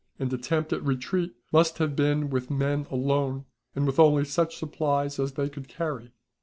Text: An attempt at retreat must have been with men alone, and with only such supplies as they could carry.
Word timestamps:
An 0.17 0.33
attempt 0.33 0.73
at 0.73 0.83
retreat 0.83 1.35
must 1.53 1.77
have 1.77 1.95
been 1.95 2.31
with 2.31 2.49
men 2.49 2.87
alone, 2.89 3.45
and 3.75 3.85
with 3.85 3.99
only 3.99 4.25
such 4.25 4.55
supplies 4.57 5.19
as 5.19 5.33
they 5.33 5.47
could 5.47 5.67
carry. 5.67 6.11